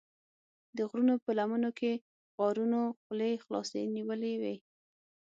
[0.77, 1.91] د غرونو په لمنو کې
[2.37, 4.55] غارونو خولې خلاصې نیولې وې.